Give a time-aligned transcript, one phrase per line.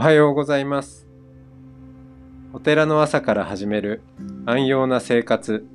[0.00, 1.06] はようございます。
[2.54, 4.00] お寺の朝から始める
[4.46, 5.66] 安養な生活。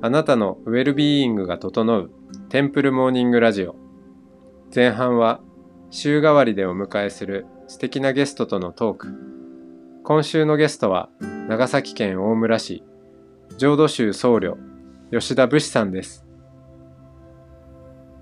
[0.00, 2.10] あなたのウェルビーイングが整う
[2.48, 3.76] テンプルモーニングラジオ。
[4.74, 5.40] 前半は
[5.90, 9.14] 週替わりでお迎えする素敵なゲストとのトーク。
[10.02, 11.08] 今週のゲストは
[11.48, 12.82] 長崎県大村市
[13.56, 14.56] 浄土宗僧侶
[15.12, 16.26] 吉田武士さんです。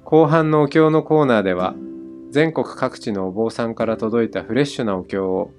[0.04, 1.74] 後半のお経のコーナーでは
[2.30, 5.50] 全国各地のお坊さんから届いたフレッシュなお経を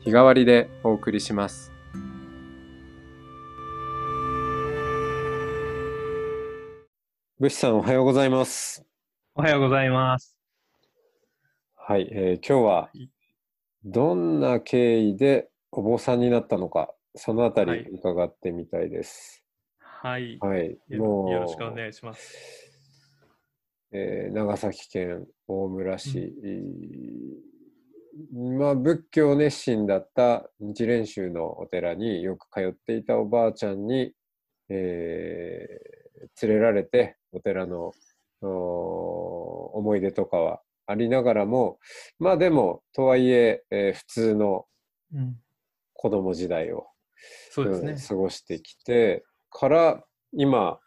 [0.00, 1.70] 日替わりでお送りします。
[7.38, 8.84] 武士さんおはようございます。
[9.36, 10.36] おはようございます。
[11.76, 12.90] はい、えー今日は
[13.84, 19.44] どんな経緯でお坊さんになったのか、そのあたりはい伺ってみたいです。
[19.78, 20.38] はい。
[20.40, 22.65] はい、よもうよろしくお願いします。
[23.98, 26.34] えー長崎県大村市、
[28.58, 34.12] まあ仏教熱心だった日蓮宗のお寺によく通っていたおばあちゃんに、
[34.68, 35.96] えー
[36.42, 37.92] 連れられてお寺の
[38.42, 41.78] お思い出とかはありながらも
[42.18, 44.64] まあでもとはいええー普通の
[45.14, 45.36] うん、
[45.94, 46.88] 子供時代を
[47.50, 47.92] そうですね。
[47.92, 50.80] うん過ごしてきてから今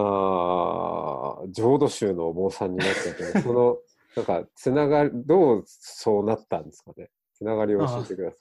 [0.00, 3.78] あー浄土宗のお坊さんになったけど その
[4.16, 7.10] なんかつながりどうそうなったんですかね？
[7.34, 8.36] つながりを教えてくださ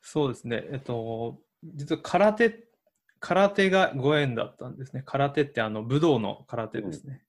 [0.00, 0.64] そうですね。
[0.70, 2.68] えっと、実は空手、
[3.20, 5.02] 空手がご縁だったんですね。
[5.04, 7.24] 空手ってあの武道の空手ですね。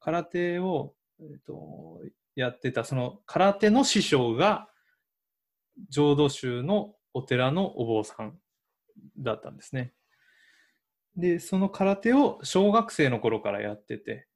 [0.00, 2.00] 空手を、えっと、
[2.34, 4.68] やってた、その空手の師匠が
[5.88, 8.38] 浄土宗のお寺のお坊さん
[9.18, 9.92] だったんですね。
[11.16, 14.28] で、その空手を小学生の頃からやってて、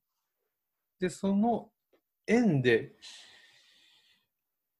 [0.99, 1.71] で、その
[2.27, 2.93] 縁で、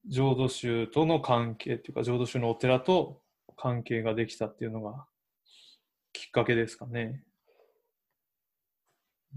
[0.07, 3.21] 浄土宗との関係っていうか、浄土宗のお寺と
[3.57, 5.07] 関係ができたっていうのが
[6.13, 7.23] きっかけですかね。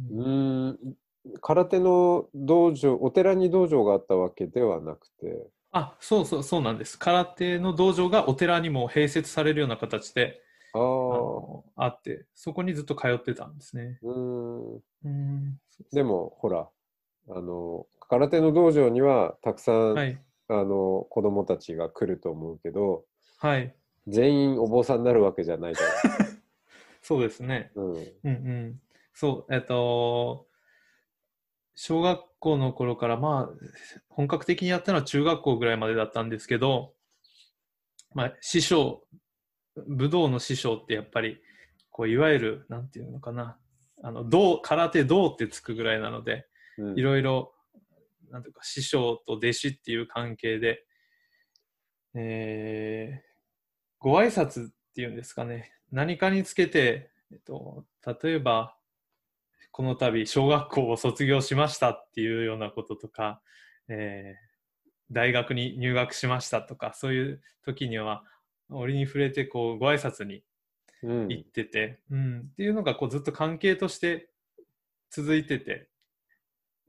[0.09, 0.13] い。
[0.13, 0.95] うーん
[1.41, 6.99] 空手の道場お寺に道場があったわけではなくてあ、そうそう、そうなんです。
[6.99, 10.42] 空手の道場がお寺にも併設されるような形で
[10.73, 13.99] ああって、そこにずっと通ってたんですね。
[14.01, 15.59] うーんうん。
[15.91, 16.69] でもほら
[17.29, 20.19] あの空手の道場にはたくさん、はい。
[20.49, 23.05] あの子供たちが来ると思うけど
[23.37, 23.73] はい。
[24.07, 26.29] 全員お坊さんになるわけじゃないじゃない
[27.01, 27.71] そうですね。
[27.75, 28.81] うんうんうん。
[29.13, 30.47] そう、えっと、
[31.75, 33.67] 小学校の頃から、まあ、
[34.09, 36.93] 本格的にやったのは中学校ぐらいまでだったんですけど、
[38.13, 39.03] まあ、師匠、
[39.87, 41.39] 武道の師匠ってやっぱり、
[41.89, 43.57] こう、いわゆる、なんていうのかな、
[44.03, 46.47] あの、道、空手道ってつくぐらいなので、
[46.77, 46.99] うん。
[46.99, 47.53] いろいろ、
[48.29, 50.85] なんていうか、師匠と弟子っていう関係で、
[52.15, 53.33] えー
[53.99, 57.85] ご挨拶っていうんですかね、何かにつけて、えっと、
[58.21, 58.75] 例えば、
[59.71, 63.41] この度、小学校を卒業しましたっていうようなこととか、
[63.87, 64.53] えー
[65.11, 68.23] 大学に入学しましたとか、そういう時には、
[68.77, 70.43] 折に触れて、こう、ご挨拶に
[71.03, 71.27] うん。
[71.27, 74.29] 行ってて、うん、っていうのがこうずっと関係として
[75.11, 75.89] 続いてて、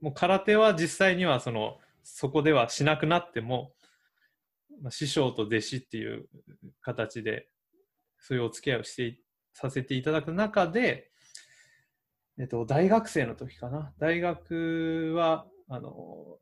[0.01, 3.73] もう空手は実際にはそのそこではしなくなっても、
[4.81, 6.27] まあ、師匠と弟子っていう
[6.81, 7.49] 形で
[8.19, 9.19] そういうお付き合いをしてい
[9.53, 11.11] させていただく中で、
[12.39, 13.93] えっと、大学生の時かな。
[13.99, 16.37] 大学はあの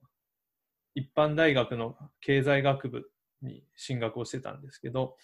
[0.96, 3.12] 一般大学の経済学部
[3.44, 5.16] に進学をしてたんですけど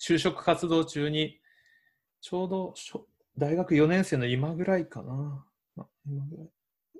[0.00, 1.38] 就職活動中に
[2.20, 2.74] ちょうど
[3.36, 5.44] 大学4年生の今ぐらいかな、
[5.76, 6.48] まあ今ぐらい。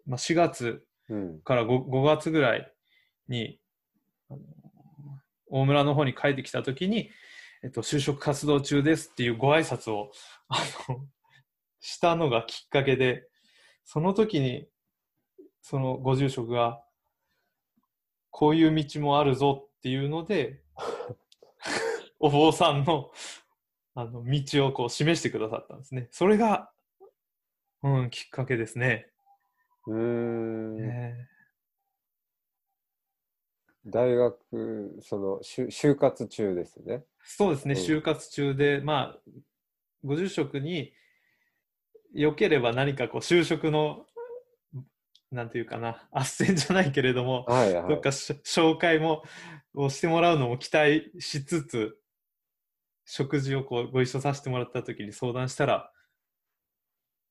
[0.07, 1.41] まあ、4月うん。
[1.41, 2.73] から 5, 5月ぐらい
[3.29, 3.59] に
[4.31, 4.41] あの
[5.49, 7.11] 大村の方に帰ってきた時に、
[7.65, 10.13] えっと、就職活動中ですっていうご挨拶を
[10.49, 11.05] あの
[11.81, 13.29] したのがきっかけで
[13.85, 14.69] その時に
[15.63, 16.81] そのご住職が
[18.31, 20.61] こういう道もあるぞっていうので
[22.21, 23.11] お坊さんの
[23.95, 26.09] あの道をこう示してくださったんですね。
[26.11, 26.71] それが、
[27.83, 29.11] うん、きっかけですね。
[29.87, 31.27] うーんえ
[33.87, 39.19] 大学その就就活中ですねそうですね、うん就活中で、まあ、
[40.05, 40.93] ご住職に
[42.13, 44.05] よければ何かこう就職の、
[45.31, 49.23] なんていうかな、斡旋じゃないけれども、はいはいどっかし紹介も
[49.75, 51.99] をしてもらうのも期待しつつ、
[53.05, 55.93] 食事をこうご一緒させてもらった時に相談したら、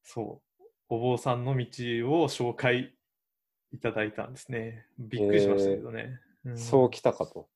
[0.03, 1.65] そう、お坊さんの道
[2.09, 2.95] を紹介
[3.71, 4.85] いただいたんですね。
[4.97, 6.19] びっくりしましたけどね。
[6.45, 7.49] うんそうきたかと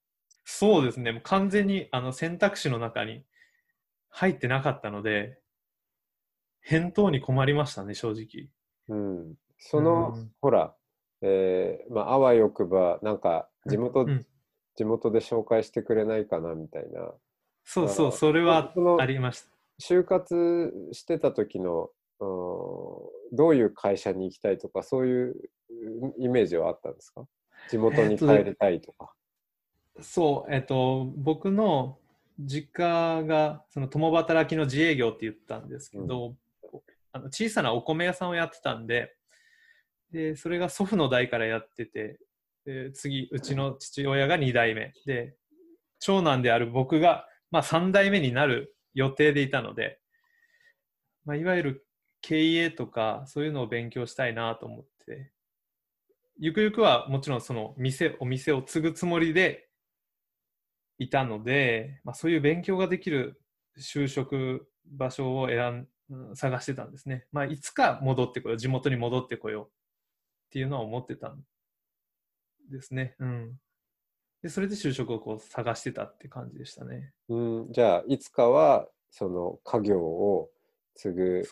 [0.45, 1.11] そうですね。
[1.13, 3.23] もう完全にあの選択肢の中に
[4.09, 5.39] 入ってなかったので、
[6.61, 8.49] 返答に困りましたね、正直。
[8.89, 9.35] うん。
[9.65, 10.75] その、うんほら、
[11.21, 14.25] えーまあ、あわよくば、なんか、地元、うん
[14.75, 17.11] 地元で紹介してくれないかな、みたいな。
[17.63, 19.47] そうそう、それはありました。
[19.79, 21.89] 就活してた時の、
[22.19, 22.29] うん
[23.35, 25.35] どういう会社に行きたいとか、そういう
[25.69, 27.25] うんイメージはあったんですか？
[27.69, 29.11] 地元に帰りたいとか。
[30.01, 31.97] そう、えっと、僕の
[32.39, 36.35] 実家がその共働きの自営業って言ったんですけど、
[37.11, 39.15] あの小さなお米屋さんをやってたんで
[40.13, 42.19] で、それが祖父の代からやってて、
[42.65, 44.93] で次、うちの父親が2代目。
[45.05, 45.35] で、
[45.99, 49.99] 長男である僕が、まあ、3代目になる予定でいたので、
[51.25, 51.87] まあ、いわゆる
[52.21, 55.31] 経営とかそういうのを勉強したいなと思って、
[56.39, 59.67] ゆくゆくはもちろんその店、お店を継ぐつもりで
[60.99, 63.41] いたので、まあ、そういう勉強ができる
[63.79, 67.25] 就職場所を選ん探してたんですね。
[67.31, 69.82] まあ、いつか戻ってこよう、地元に戻ってこよう。
[70.53, 71.41] っていうのは思ってたん
[72.69, 73.15] ですね。
[73.17, 73.59] うん。
[74.43, 77.11] で、それで就職をこう探してたって感じでしたね。
[77.27, 77.35] う
[77.69, 80.51] ん、じゃあ、いつかは、その家業を
[80.93, 81.43] 継ぐ。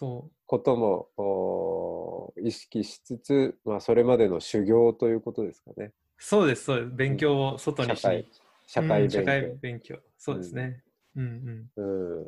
[0.46, 5.94] こともお意識しつつ、まあ、それまでの修行ということですかね。
[6.20, 6.92] そうです、そうです。
[6.96, 8.28] 勉強を外にしに。
[8.68, 9.98] 社会うん社会勉勉強。
[10.20, 10.84] そうですね。
[11.16, 11.72] うんうん。
[11.76, 11.84] 強。
[11.84, 12.26] うん。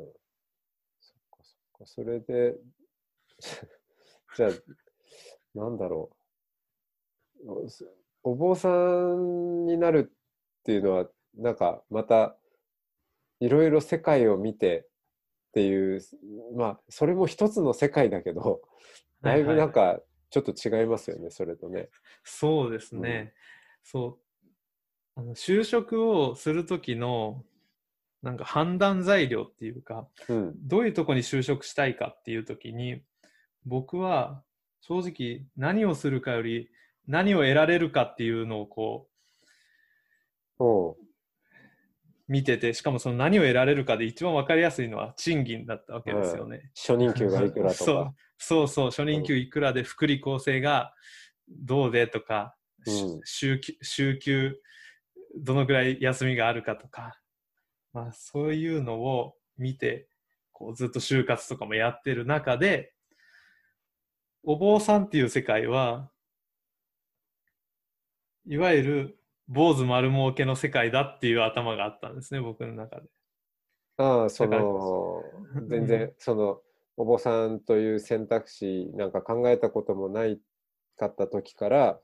[1.01, 1.85] そっかそっか。
[1.85, 2.55] それで、
[4.35, 4.51] じゃあ、
[5.53, 6.22] なんだろう。
[8.23, 12.37] お坊さんになるっていうのは、なんかまた、
[13.39, 14.87] いろいろ世界を見て
[15.49, 16.01] っていう、
[16.55, 18.61] まあ、それも一つの世界だけど、
[19.21, 19.99] だいぶなんはいはいか
[20.29, 21.89] ちょっと違いますよね、それとね。
[22.23, 23.33] そうですね。
[23.83, 24.49] そう。
[25.15, 27.43] あの就職をするときの、
[28.23, 30.53] なんか判断材料っていうか、うん。
[30.57, 33.03] どういうとこに就職したいかっていうときに、
[33.65, 34.41] 僕は
[34.81, 36.69] 正直何をするかより
[37.07, 39.07] 何を得られるかっていうのをこ
[40.59, 40.97] うおう。
[42.27, 46.71] 見てて、しかもその何を得られるかで一番わかりやすいのは賃金だったわけですよね。
[46.75, 48.03] 初任給がいくらと そう。
[48.05, 48.13] か。
[48.37, 50.93] そうそう、初任給いくらで福利厚生が
[51.49, 52.55] どうでとか、
[52.85, 53.21] しうん。
[53.25, 54.61] 週休週休
[55.35, 57.19] どのぐらい休みがあるかとか、
[57.91, 60.07] まあ、そういうのを見て
[60.51, 62.93] こうずっと就活とかもやってる中で
[64.43, 66.11] お坊さんっていう世界は
[68.47, 69.17] いわゆる
[69.47, 73.03] 坊主丸儲けの世界だっていう頭があったんですね僕の中で。
[73.97, 75.21] ああ、その、
[75.55, 76.61] うん全然、その、
[76.97, 80.39] お坊さんという選択肢なんか考えたこともない
[80.97, 81.99] かった時から、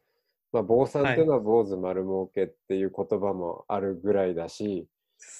[0.52, 4.88] まあ、坊さんっていうのは坊主丸儲けっていう言葉もあるぐらいだし、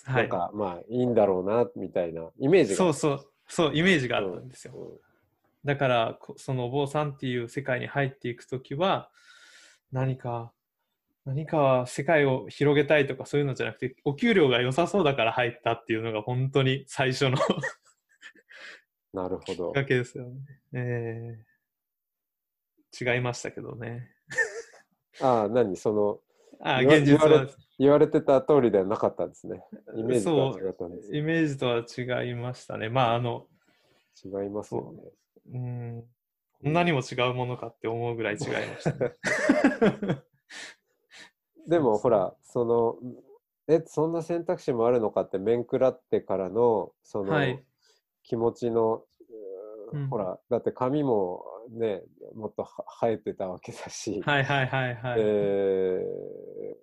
[0.06, 2.78] はないん、か、まあ、いいんだろうな、みたいなイメージが。
[2.78, 4.74] そうそうそうイメージがあったんですよ。
[4.76, 5.10] うん
[5.66, 9.10] だからこそのお坊さんっていう世界に入っていくときは
[9.92, 10.52] 何か
[11.26, 17.42] 何か世界を広げたいとかそういうのじゃなくてお給料が良さそうだから入ったっていうのが本当に最初のき
[19.14, 19.74] なるほどっ。
[19.74, 20.42] かけですよね。
[20.74, 24.10] えー、違いましたけどね。
[25.22, 25.76] ああ、何？
[25.76, 26.20] その、
[26.62, 29.64] あ言わ現実は言われ言われてた通りではなかったんですね。
[29.96, 31.16] イメージとは違ったんです。
[31.16, 32.90] イメージとは違いましたね。
[32.90, 33.48] まああの
[34.24, 35.04] 違いますよね。
[35.54, 36.04] うん
[36.62, 39.14] こんなにも違うものかって思うぐらい違いましたね。
[41.70, 42.98] でもほら、その、
[43.68, 47.66] え、そんな選択肢もあるのかって面食らってからの、その、はい。
[48.24, 49.06] 気持ちの、
[49.92, 50.10] うん。
[50.10, 52.04] ほら、だって髪もね、
[52.36, 55.20] もっとは生えてたわけだし、はいはいはいはい。
[55.22, 56.80] えー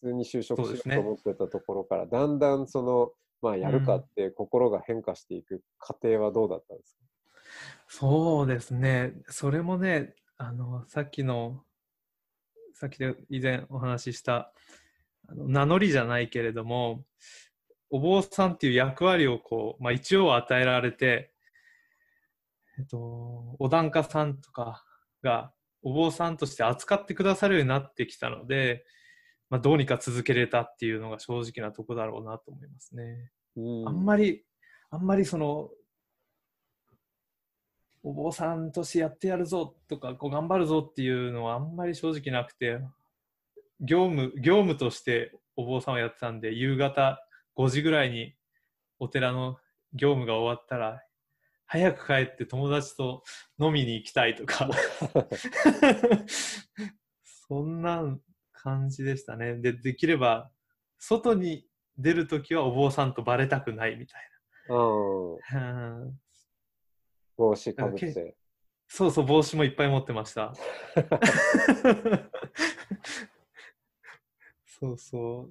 [0.00, 7.02] 普通に就職しようと思ってたところから、だんだんその、まあ、やるかって心が変化していく過程はどうだったんですか？
[7.88, 9.14] そうですね。
[9.28, 11.64] それもね、あの、さっきの、
[12.82, 14.52] さっきで以前お話しした、
[15.28, 17.04] あの名乗りじゃないけれども、
[17.90, 21.32] お坊さんっていう役割をこう、まあ一応与えられて、
[22.76, 22.98] えっと、
[23.60, 24.82] お檀家さんとか
[25.22, 25.52] が
[25.84, 28.84] お坊さんとして扱ってくださるようになってきたので、
[29.48, 33.30] まあどうにか続けれたっていうのが正直なとこだろうなと思いますね。
[33.54, 34.44] うんあんまり、
[34.90, 35.70] あんまりその、
[38.02, 42.80] お坊さんとしてやってやるぞとか、こう頑張るぞっていうのはあんまり正直なくて、
[43.80, 47.24] 業務、業務としてお坊さんをやってたんで、夕方
[47.56, 48.34] 5時ぐらいに
[48.98, 49.58] お寺の
[49.94, 51.00] 業務が終わったら、
[51.66, 53.22] 早く帰って友達と
[53.58, 54.68] 飲みに行きたいとか、
[57.24, 58.18] そんな
[58.52, 59.56] 感じでしたね。
[59.56, 60.50] で、できれば
[60.98, 61.66] 外に
[61.98, 64.22] 出るときはお坊さんとバレたくないみたい
[64.68, 64.76] うん。
[65.52, 66.04] な。
[66.04, 66.21] うん
[67.42, 68.36] 帽子かぶっけて。
[68.86, 70.54] そうそう、帽子もいっぱい持ってました。
[74.66, 75.48] そうそ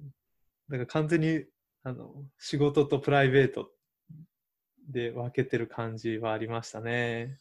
[0.70, 1.44] だから完全に
[1.82, 3.72] あの仕事とプライベート
[4.88, 7.36] で分けてる感じはありましたね。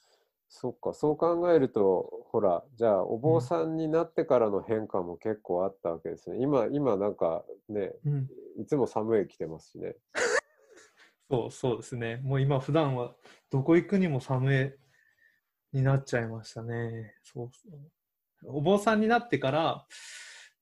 [0.50, 6.42] そっか、そう考えると、ほら、じゃあ、お坊さんになってからの変化も結構あったわけですね。
[6.42, 8.28] 今、今なんかね、うん、
[8.58, 9.96] いつも寒い着てますしね。
[11.32, 12.18] そうそうですね。
[12.18, 13.16] もう今普段は
[13.50, 14.78] どこ行くにも寒
[15.74, 17.16] いになっちゃいましたね。
[17.24, 18.58] そうそう。
[18.58, 19.86] お坊さんになってから、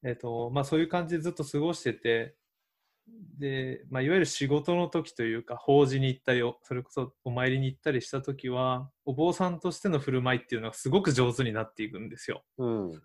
[0.04, 2.36] えっ、と、まあそういう感じでずっと過ごしてて、
[3.40, 12.44] で、まあ、いわゆる仕事の時というか、法事に行ったり、おそれこそお参りに行ったりした時は、お坊さんとしての振る舞いっていうのがすごく上手になっていくんですよ。
[12.60, 13.02] うん。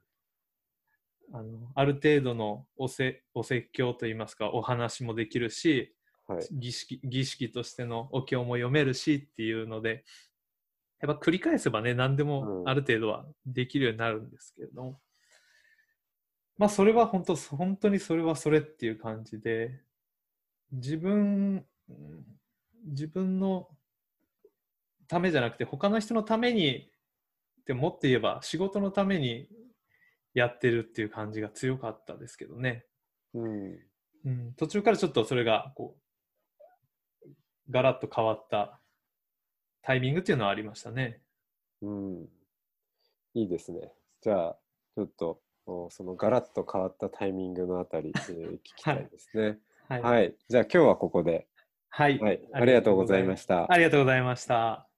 [1.32, 5.94] あのある程度のおせお説教といいますか、お話もできるし、
[6.26, 6.48] はい。
[6.52, 10.04] 儀式儀式としてのお経も読めるしっていうので、
[11.00, 15.00] やっぱ繰り返せばね、何でうんもある程度はできるようになるんですけれども、
[16.56, 19.80] まあそれは本当、本当にそれはそれっていう感じで、
[20.72, 22.24] 自分、うん
[22.86, 23.68] 自分の
[25.08, 26.90] ためじゃなくて、他の人のために、
[27.62, 29.48] ってもっと言えば仕事のために
[30.34, 32.84] やってるっていう感じが強かったですけどね。
[33.32, 33.78] うん。
[34.26, 36.03] うん、途中からちょっとそれがこう
[37.70, 38.78] ガラッと変わった
[39.82, 41.20] タイミングっていうのはありましたね。
[41.82, 42.28] うん。
[43.34, 43.92] いいですね。
[44.22, 44.56] じゃあ、
[44.94, 49.58] ちょっと、おそのガラッと変わったタイミングのあたり、えー聞きたいですね。
[49.88, 50.02] はい。
[50.02, 50.34] はい。
[50.48, 51.46] じゃあ、今日はここで。
[51.88, 52.40] はいはい。
[52.52, 53.70] ありがとうございました。
[53.70, 54.88] ありがとうございました。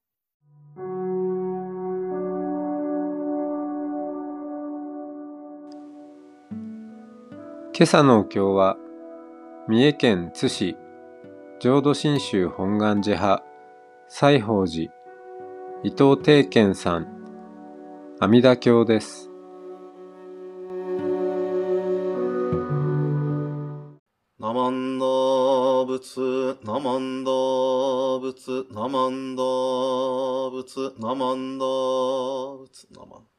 [7.77, 8.75] 今朝のお経は
[9.67, 10.75] 三重県津市
[11.59, 13.43] 浄土真宗本願寺派
[14.07, 14.91] 西宝寺
[15.81, 17.07] 伊藤定賢さん
[18.19, 19.31] 阿弥陀経です
[24.39, 25.05] ナマンダ
[25.87, 27.31] 仏、ナマンダ
[28.21, 29.43] 仏、ナマンダ
[30.51, 33.23] 仏、ナマンダ仏、ナマン。
[33.23, 33.36] 仏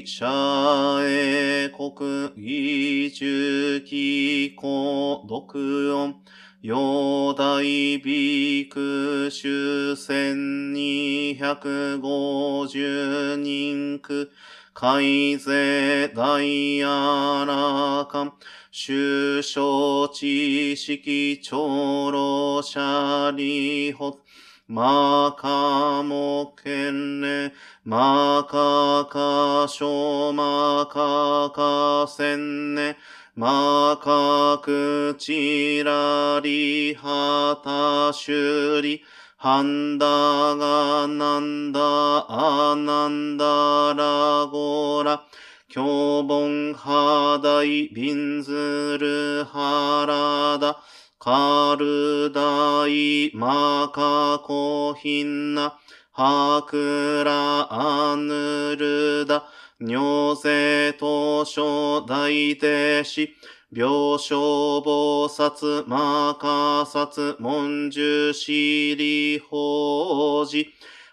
[0.00, 6.14] 在者へ国義中期公独音
[6.62, 7.60] 陽大
[7.98, 14.30] ビク主千二百五十人区
[14.72, 18.32] 海税大アラカン
[18.72, 24.16] 首相知識長老者利法。
[24.72, 27.52] マカモケンネ
[27.84, 32.96] マカカショマカカセンネ
[33.34, 39.02] マカクチラリハタシュリ
[39.38, 41.80] ハンダガナンダ
[42.28, 45.24] アナンダラゴラ
[45.66, 50.80] 教本ハダイビンズルハラダ
[51.22, 55.78] カルダイマカコヒンナ、
[56.12, 59.44] ハクラアヌルダ、
[59.80, 63.34] ニョセトショダイテシ、
[63.70, 70.68] 病床菩薩マカサツ、モンジュシリホジ、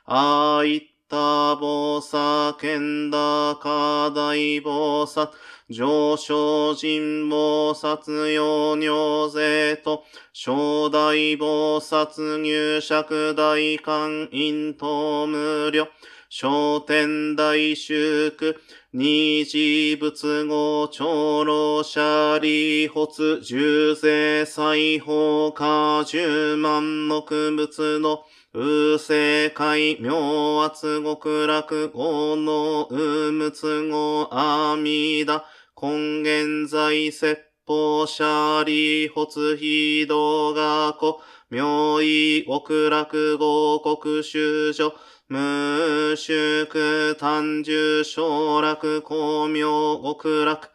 [0.06, 5.34] アイッタボサケンダカダイボサ、
[5.69, 15.89] 上昇人菩薩用尿税と正大菩薩入釈大観陰と無料
[16.29, 18.55] 商店大祝
[18.93, 35.43] 二次仏語長老者利発重税裁縫家十万の仏の右世界明圧極楽五の有仏語阿弥陀。
[35.79, 44.91] 根源在説法者利発非道学校、妙意極楽合国修女、
[45.27, 50.69] 無宿単樹小楽光明極楽、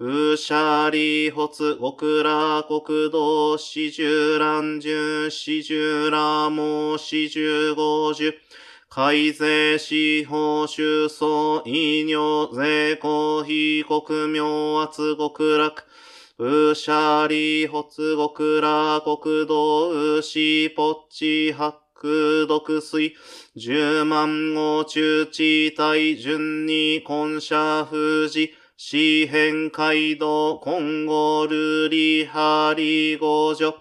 [0.00, 8.34] うしゃりほつ極楽国道四十乱十四十羅網四十五十。
[8.90, 15.84] 改税司法収総医療税公費国明圧極楽。
[16.38, 23.14] うしゃりほつ極楽国道うしぽっち八空毒水。
[23.56, 33.74] 十万号中地帯順に根社富士四辺街道今後ルリハリゴジョ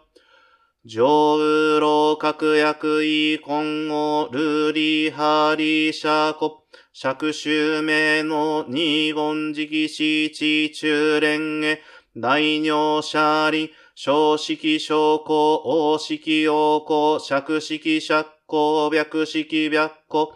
[0.90, 6.64] 上右老各役位今後ルーリーハーリーシャーコ
[6.94, 11.82] 釈州名の二言直死地中連へ。
[12.16, 13.18] 大尿シ
[13.52, 20.32] リ小式小公大式陽公釈式釈公白式白公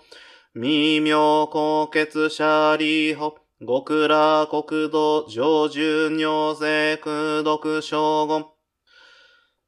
[0.53, 8.60] 未明高血シャリホ極楽国土上重尿税空毒将軍。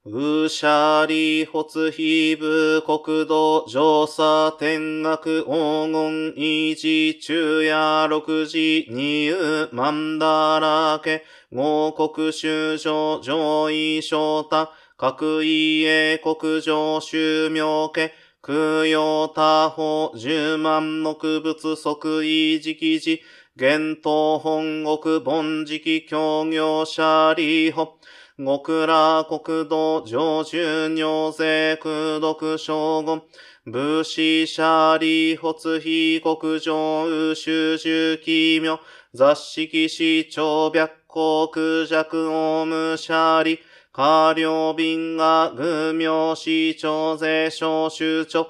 [0.05, 23.21] うしゃり発非部国土上差天学黄金維持中夜六時二右万だらけ合国修上上位昇太各位英国上宗明家空用他方十万の区物即位直時
[23.55, 27.99] 現東本国本直協業者利法、
[28.35, 33.21] 極楽国土上州尿税空毒将軍、
[33.63, 38.79] 武士者利発非国上宇宙中奇妙、
[39.13, 43.59] 雑式市長白国弱オム者利、
[43.91, 48.47] 下領便が愚名市長税小州長、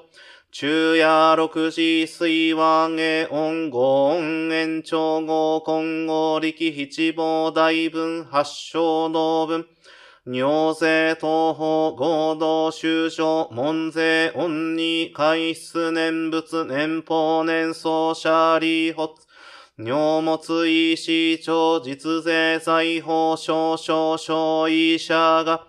[0.56, 9.66] 昼夜六時水和下音五音延長合今後力七望大分八小道分。
[10.24, 19.26] 尿税東方合同修正門税音に回出念仏年法年総者利発
[19.76, 25.66] 尿物医師長実税財宝少々小医者が。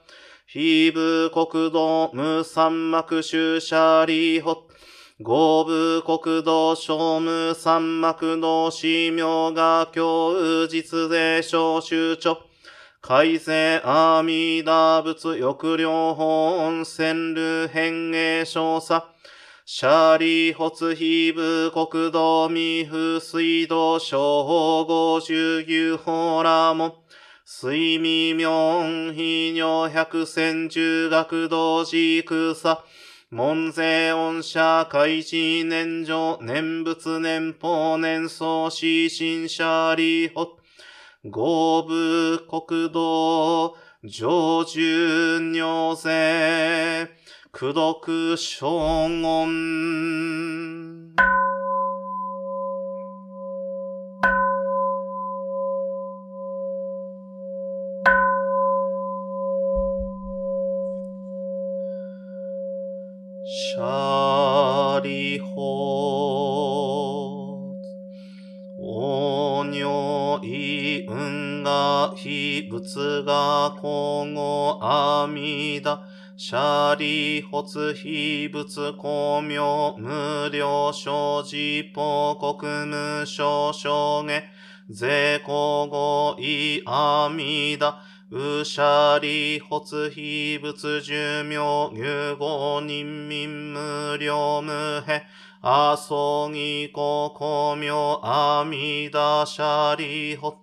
[0.48, 4.65] 非部国道無三幕集者利発
[5.24, 12.40] 合部国道商務三幕道市明が教実税小州庁
[13.00, 19.06] 改正阿弥陀仏抑量法温泉流変営少佐
[19.64, 26.94] シャーリー発非部国道未風水道小五十牛法ラモン
[27.46, 32.22] 水味明非尿百戦中学道寺
[32.54, 32.84] 草
[33.32, 40.46] 門税恩社開示年上念仏年法年創始新社利法
[41.32, 47.10] 合部国道上重尿税
[47.52, 51.16] 苦毒将軍
[72.86, 76.02] 仏が今後阿弥陀
[76.38, 84.44] シャリ発非仏公明無料生寺報国無償証言
[84.88, 87.96] 税公語意阿弥陀
[88.30, 95.24] うしゃり発非仏寿命牛語人民無料無辺
[95.64, 100.58] あそぎこ公明阿弥陀シャリ発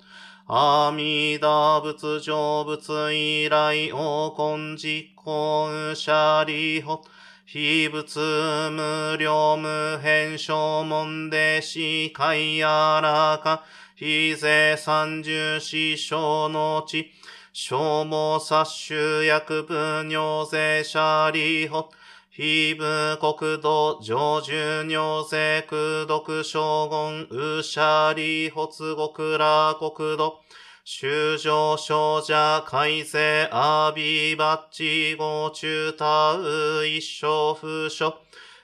[0.55, 7.03] 阿弥陀仏成仏以来王根実行シャリホ
[7.47, 8.21] 非仏
[8.71, 13.65] 無料無変小門で司会やらか。
[13.97, 17.11] 非税三十四小の地。
[17.55, 21.88] 消耗殺種薬部尿税者利法
[22.35, 30.40] 非部国土上重尿税空毒将軍うしゃり発極楽国土。
[30.83, 38.14] 修上少者改正阿ビバッチ合中他う一生不所。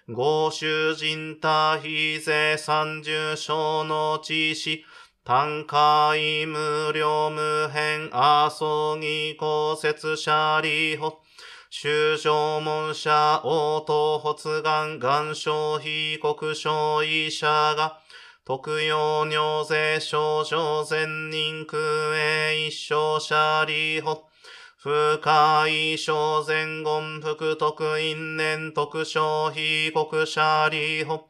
[0.09, 4.83] 合衆人他非税三十小の知識
[5.23, 11.28] 単海無量無辺阿蘇義公説者利法。
[11.71, 18.01] 修正門者応答発願願消費国小医者が、
[18.47, 21.79] 特用尿税症状善人空
[22.17, 24.23] 営一生者利法。
[24.81, 31.21] 不海小前言福徳因年特消費国者利法。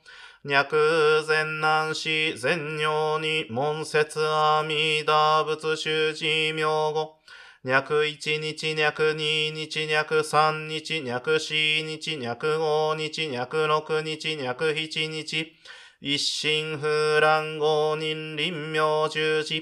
[0.44, 7.17] 脈前難死前尿に門説阿弥陀仏修持名語。
[7.64, 15.53] 脈一日、脈二日、脈三日、脈四日、脈五日、脈六日、脈七日。
[16.01, 16.87] 一心不
[17.21, 19.61] 乱五人臨妙十字。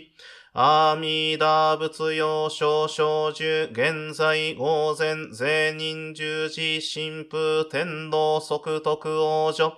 [0.53, 9.73] 阿弥陀仏用少少寿、現在午前、税人十字、神父天道即徳王女。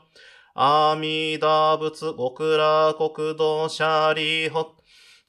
[0.55, 3.85] 阿弥陀仏極楽国土シ
[4.17, 4.78] リホガ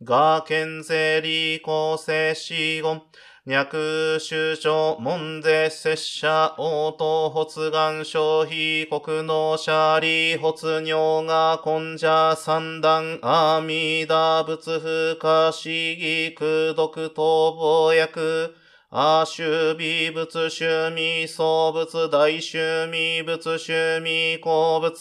[0.01, 3.01] ケゼリコセシゴン。
[3.45, 18.55] 脈主張門税拙者応答発願消費国のシャリ発尿が根者三段阿弥陀仏不可思議空毒逃亡薬
[18.91, 22.57] 阿修美仏趣味創仏大趣
[22.89, 24.93] 味仏趣味鉱物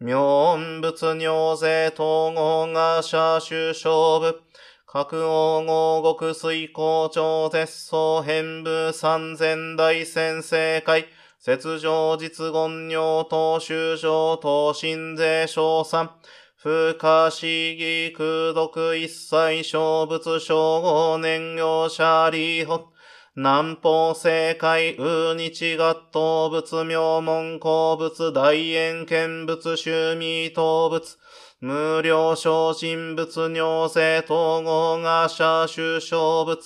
[0.00, 4.42] 妙音仏尿税統合が社主勝負。
[4.84, 11.06] 各王合国水校長絶相変部三千大先生会、
[11.38, 16.10] 雪上実言尿等修上等新税賞賛、
[16.56, 22.92] 不可思議空毒一切小仏小五年業者利法、
[23.36, 31.18] 南方正解ウ日合動物名門鉱物大円見物趣味動物、
[31.58, 36.56] 無料小人物尿性統合が社主小物。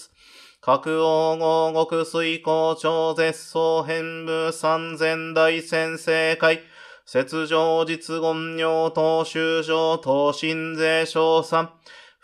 [0.61, 6.61] 各王合国水校長絶相変部三千大先生会。
[7.07, 11.71] 雪上実言尿等修上等新税賞賛。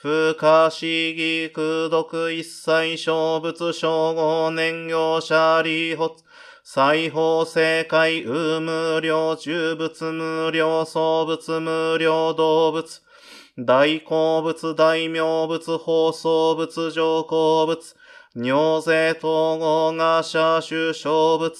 [0.05, 6.23] 不可思議空毒一切小物小五年業者利発。
[6.63, 12.85] 裁縫正解有無量重物無量創物無量動物。
[13.57, 17.79] 大好物大名物放送物上好物。
[18.35, 21.51] 尿税統合が社主小物。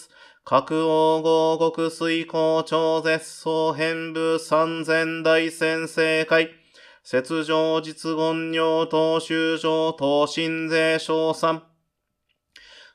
[0.45, 6.64] 各王合国水校長絶相変部三千大先生会。
[7.07, 11.61] 雪上実言尿等修上等新税賞賛。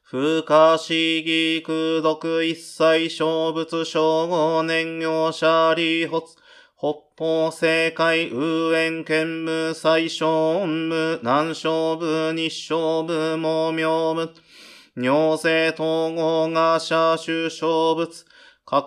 [0.10, 6.38] 不可思議空毒一切小物小五年業者利発。
[6.76, 14.34] 北方正解右縁剣無最小無南小部日小部毛明部。
[14.96, 18.26] 尿性統合が社主小物。
[18.72, 18.86] 各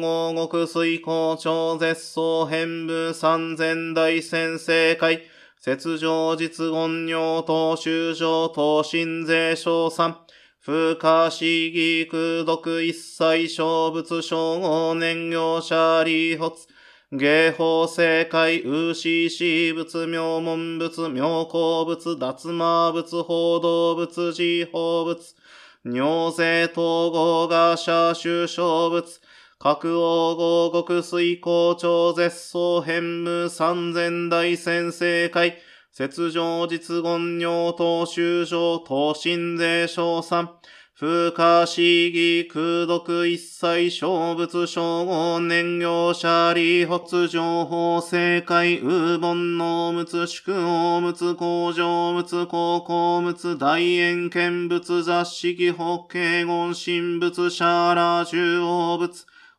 [0.00, 5.28] 王合国水校長絶相変部三千大先生会。
[5.62, 10.20] 雪上実言尿等修上等新税賞賛。
[10.64, 16.66] 不可思議空毒一切小物小五年業者利発。
[17.12, 25.37] 芸法正解ウシシ仏妙門仏妙高仏脱魔仏報道仏自法仏。
[25.90, 29.02] 尿税統合が社主小物。
[29.58, 35.56] 各王合国水校長絶相変無三千大先生会。
[35.90, 40.50] 雪上実言尿等修上等身税賞賛。
[41.00, 59.08] 不可思議空毒一切小物小五年業者利発情報正解ウボンの物宿王物工場物高校物大円見物雑式法慶言神物シャーラ中央物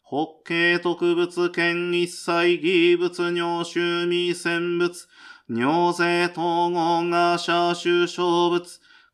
[0.04, 4.92] 法慶特物権一切義物尿臭味戦物
[5.48, 8.62] 尿税統合が社主小物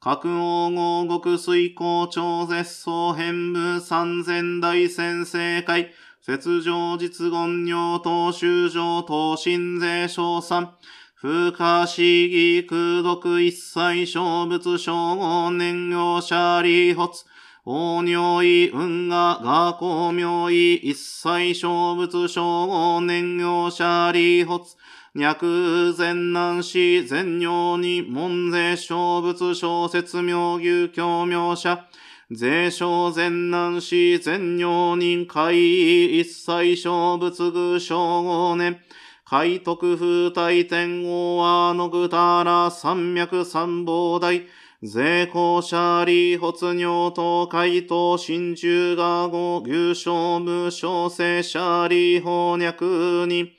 [0.05, 5.91] 各王合国水校長絶相変部三千大先生会。
[6.21, 10.75] 雪上実言尿等修上等新税賞賛。
[11.19, 17.25] 不可思議空毒一切小物小五年業者利発。
[17.63, 24.77] 大尿意運河学校名医一切小物小五年業者利発。
[25.17, 31.87] 脈前難死前尿に門税小仏小説妙牛教名者。
[32.29, 38.81] 税小前難死前尿人会一切小仏具小五年。
[39.23, 44.41] 海徳風大天王はのぐたら三脈三宝大。
[44.83, 53.53] 税公者利発尿と海東真珠が語牛小無小生者利法脈に。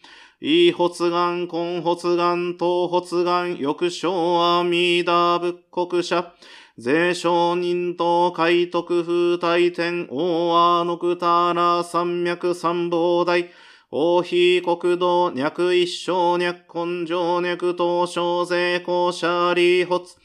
[0.48, 6.34] 異発願、根発願、東発願、翼小阿弥陀仏国者。
[6.78, 13.50] 税商人と海徳風大天大和のくたら三脈三宝大。
[13.90, 20.16] 王妃国土脈一生脈根性脈東小税公者利発。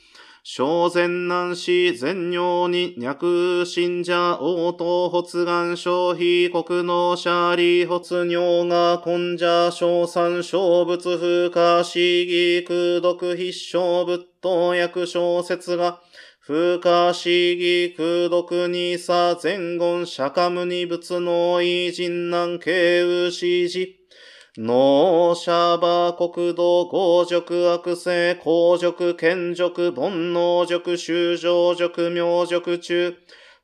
[0.43, 16.01] 小前南市全尿に脈信者応答発願消費国の者利発尿が根者小三小仏風化市議空読必勝仏と薬小説が
[16.39, 24.00] 風化市議空読にさ前言釈迦無二仏の偉人南慶右指示
[24.57, 33.15] 農者馬国土合塾悪性公塾賢塾煩悩塾修上塾明塾中。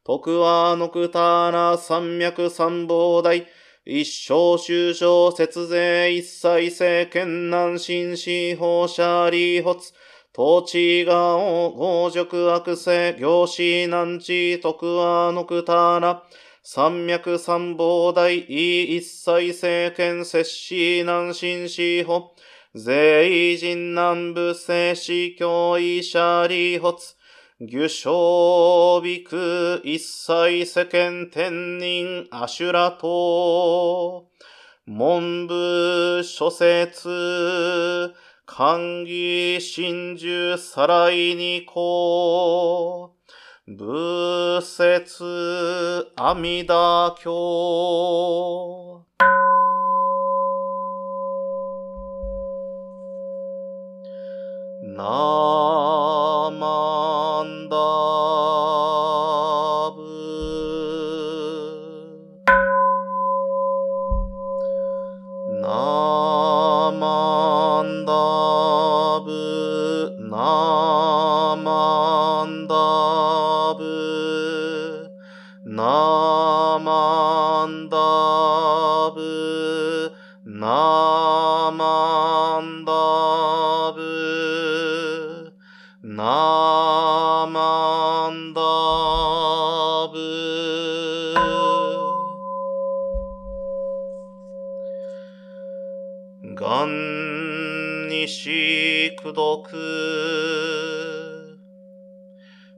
[0.06, 3.46] 徳和のくたら三脈三宝大
[3.84, 9.92] 一生修上節税一切政権南進司法者利発。
[10.34, 16.24] 統治が合塾悪性行師南地徳和のくたら
[16.70, 22.34] 三脈三宝大一切政権摂氏南進司法、
[22.76, 27.16] 税人南部政司教医者利発、
[27.60, 34.28] 愚小美空一切世間天人アシュラト
[34.86, 38.14] 文部諸説、
[38.46, 43.17] 歓義真珠さらいにこう、
[43.70, 45.26] 仏説
[46.16, 48.67] 阿弥陀経。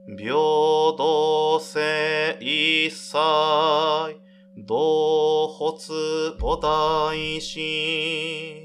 [0.06, 0.34] 平
[0.96, 1.80] 等性
[2.40, 3.16] 一切
[4.66, 8.59] 同発菩提心。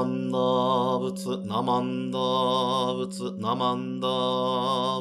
[0.00, 0.38] なまんだ
[0.98, 4.08] 仏なまんだ仏なまんだ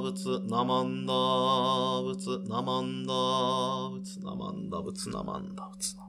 [0.02, 1.14] 仏なまんだ
[2.04, 3.14] 仏なまんだ
[3.94, 6.09] 仏なまんだ仏なまんだ仏な